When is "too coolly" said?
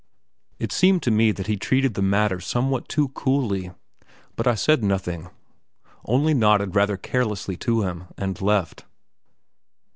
2.89-3.69